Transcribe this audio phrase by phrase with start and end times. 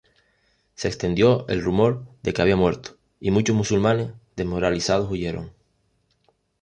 [0.73, 5.53] Se extendió el rumor de que había muerto y muchos musulmanes, desmoralizados, huyeron.